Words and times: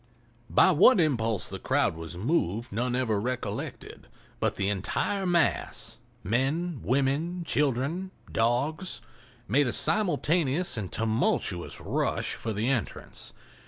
By 0.49 0.71
what 0.71 0.99
impulse 0.99 1.47
the 1.47 1.59
crowd 1.59 1.95
was 1.95 2.17
moved 2.17 2.71
none 2.71 2.95
ever 2.95 3.21
recollected, 3.21 4.07
but 4.39 4.55
the 4.55 4.67
entire 4.67 5.27
mass—men, 5.27 6.79
women, 6.83 7.43
children, 7.43 8.09
dogs—made 8.31 9.67
a 9.67 9.71
simultaneous 9.71 10.75
and 10.75 10.91
tumultuous 10.91 11.79
rush 11.79 12.33
for 12.33 12.51
the 12.51 12.67
entrance. 12.67 13.35